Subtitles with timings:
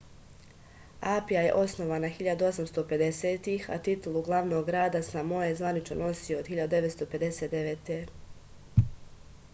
[1.09, 8.03] apija je osnovana 1850-ih a titulu glavnog grada samoe zvanično nosi od 1959